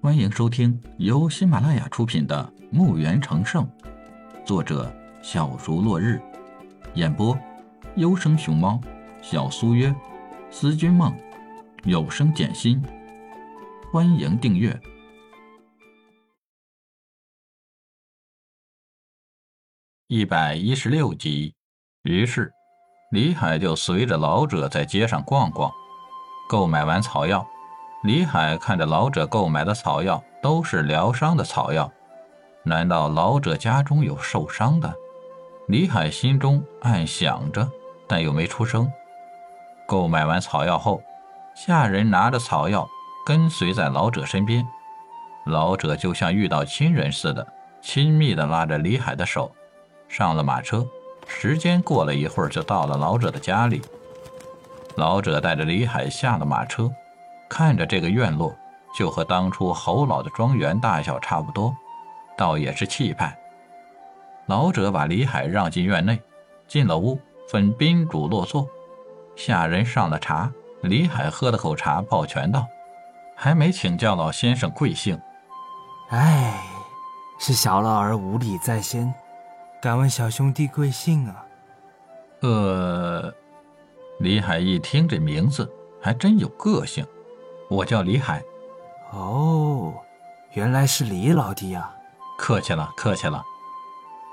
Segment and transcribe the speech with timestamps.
[0.00, 3.66] 欢迎收听由喜马拉雅出品的《墓园成圣》，
[4.46, 4.94] 作者
[5.24, 6.22] 小竹落日，
[6.94, 7.36] 演播
[7.96, 8.80] 优生熊猫、
[9.20, 9.92] 小苏约、
[10.52, 11.12] 思君梦、
[11.82, 12.80] 有声简心。
[13.92, 14.80] 欢迎订阅
[20.06, 21.56] 一百一十六集。
[22.04, 22.52] 于是，
[23.10, 25.72] 李海就随着老者在街上逛逛，
[26.48, 27.44] 购买完草药。
[28.02, 31.90] 李海看着老者购买的草药都是疗伤的草药，
[32.62, 34.94] 难道老者家中有受伤的？
[35.66, 37.68] 李海心中暗想着，
[38.06, 38.90] 但又没出声。
[39.84, 41.02] 购买完草药后，
[41.56, 42.88] 下人拿着草药
[43.26, 44.64] 跟随在老者身边，
[45.46, 47.44] 老者就像遇到亲人似的，
[47.82, 49.50] 亲密地拉着李海的手，
[50.08, 50.86] 上了马车。
[51.26, 53.82] 时间过了一会儿，就到了老者的家里。
[54.94, 56.88] 老者带着李海下了马车。
[57.48, 58.54] 看着这个院落，
[58.96, 61.74] 就和当初侯老的庄园大小差不多，
[62.36, 63.36] 倒也是气派。
[64.46, 66.20] 老者把李海让进院内，
[66.66, 68.66] 进了屋，分宾主落座。
[69.36, 70.50] 下人上了茶，
[70.82, 72.66] 李海喝了口茶，抱拳道
[73.36, 75.20] ：“还没请教老先生贵姓
[76.10, 76.60] ？”“哎，
[77.38, 79.12] 是小老儿无礼在先，
[79.80, 81.44] 敢问小兄弟贵姓啊
[82.42, 83.32] ？”“呃。”
[84.18, 85.70] 李海一听这名字，
[86.02, 87.06] 还真有个性。
[87.68, 88.42] 我叫李海，
[89.12, 89.92] 哦，
[90.52, 91.90] 原来是李老弟呀！
[92.38, 93.42] 客气了，客气了。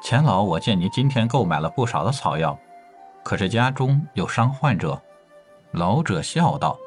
[0.02, 2.58] 钱老，我见您今天购买了不少的草药，
[3.23, 5.02] 可是家中有伤患者？
[5.72, 6.78] 老者笑道：“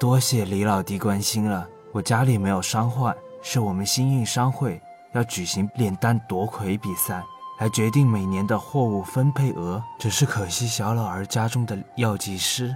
[0.00, 4.80] 多谢李老弟关心了，我家里没有伤患，是我们新运商会
[5.12, 7.22] 要举行炼丹夺魁比赛，
[7.60, 9.82] 来决定每年的货物分配额。
[9.98, 12.74] 只是可惜小老儿家中的药剂师，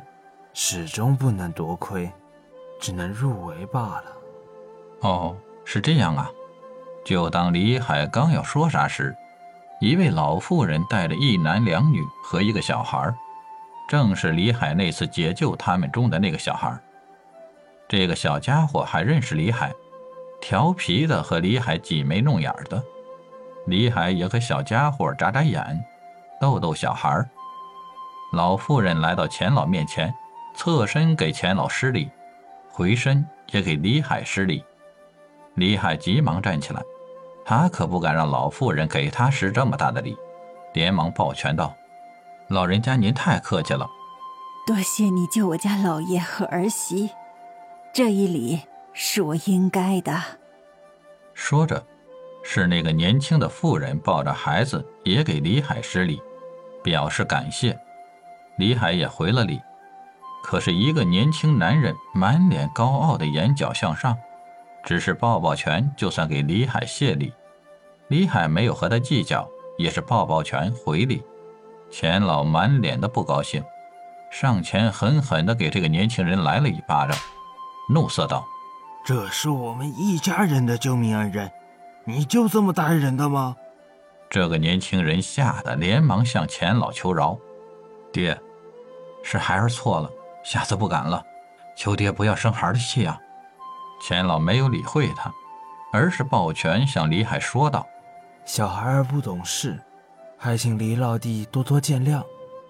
[0.53, 2.13] 始终不能夺魁。”
[2.83, 4.05] 只能入围罢了。
[5.03, 6.29] 哦，是这样啊。
[7.05, 9.15] 就当李海刚要说啥时，
[9.81, 13.15] 一位老妇人带着一男两女和一个小孩，
[13.89, 16.77] 正是李海那次解救他们中的那个小孩。
[17.89, 19.73] 这个小家伙还认识李海，
[20.41, 22.83] 调皮的和李海挤眉弄眼的。
[23.67, 25.85] 李海也和小家伙眨眨眼，
[26.41, 27.25] 逗逗小孩。
[28.33, 30.13] 老妇人来到钱老面前，
[30.57, 32.11] 侧身给钱老施礼。
[32.73, 34.65] 回身也给李海施礼，
[35.57, 36.83] 李海急忙站起来，
[37.45, 40.17] 他可不敢让老妇人给他施这么大的礼，
[40.73, 41.75] 连忙抱拳道
[42.49, 43.87] ：“老人家您太客气了，
[44.67, 47.11] 多谢你救我家老爷和儿媳，
[47.93, 48.61] 这一礼
[48.95, 50.19] 是我应该的。”
[51.35, 51.85] 说着，
[52.43, 56.23] 是那个年轻的妇人抱着孩子也给李海施礼，
[56.83, 57.79] 表示感谢，
[58.57, 59.61] 李海也回了礼。
[60.53, 64.15] 可是，一个年轻男人满脸高傲的眼角向上，
[64.85, 67.33] 只是抱抱拳就算给李海谢礼。
[68.09, 69.49] 李海没有和他计较，
[69.79, 71.23] 也是抱抱拳回礼。
[71.91, 73.65] 钱老满脸的不高兴，
[74.31, 77.17] 上前狠狠地给这个年轻人来了一巴掌，
[77.89, 78.45] 怒色道
[79.07, 81.51] ：“这是我们一家人的救命恩人，
[82.05, 83.57] 你就这么待人的吗？”
[84.29, 87.39] 这个年轻人吓得连忙向钱老求饶
[88.13, 88.39] ：“爹，
[89.23, 90.11] 是孩儿错了。”
[90.43, 91.25] 下次不敢了，
[91.77, 93.19] 求爹不要生孩的气啊！
[94.01, 95.33] 钱老没有理会他，
[95.93, 97.87] 而是抱拳向李海说道
[98.45, 99.81] ：“小孩儿不懂事，
[100.37, 102.23] 还请李老弟多多见谅。”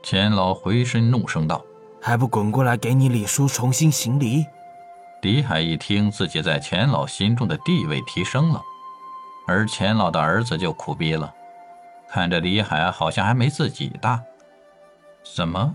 [0.04, 1.64] 钱老回身怒声道
[2.02, 4.44] ：“还不滚过来给你李叔重新行礼！”
[5.22, 8.60] 李海一听自己在钱老心中的地位提升了，
[9.46, 11.32] 而钱老的儿子就苦逼了，
[12.10, 14.20] 看着李海好像还没自己大，
[15.34, 15.74] 怎么？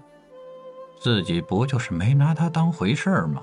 [0.99, 3.41] 自己不就是没拿他当回事儿吗？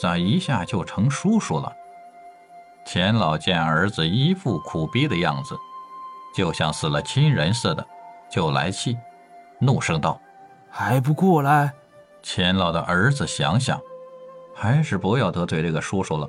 [0.00, 1.72] 咋一下就成叔叔了？
[2.86, 5.54] 钱老见儿子一副苦逼的样子，
[6.34, 7.86] 就像死了亲人似的，
[8.30, 8.96] 就来气，
[9.58, 10.18] 怒声道
[10.70, 11.72] ：“还不过来！”
[12.22, 13.80] 钱老的儿子想想，
[14.54, 16.28] 还是不要得罪这个叔叔了，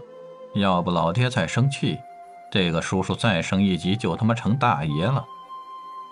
[0.56, 2.00] 要不老爹再生气，
[2.52, 5.26] 这个叔叔再升一级就他妈成大爷了。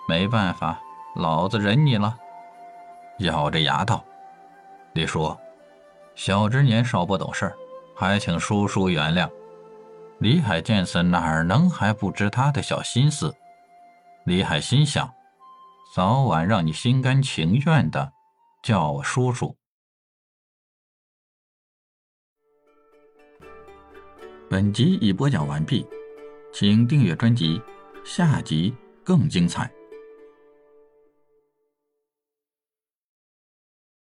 [0.08, 0.80] 没办法，
[1.16, 2.16] 老子忍你了，
[3.18, 4.02] 咬着牙道。
[4.92, 5.36] 李叔，
[6.14, 7.54] 小侄年少不懂事
[7.94, 9.30] 还请叔叔原谅。
[10.18, 13.34] 李海见此，哪能还不知他的小心思？
[14.24, 15.10] 李海心想，
[15.94, 18.12] 早晚让你心甘情愿的
[18.62, 19.56] 叫我叔叔。
[24.50, 25.86] 本集已播讲完毕，
[26.52, 27.62] 请订阅专辑，
[28.04, 29.70] 下集更精彩。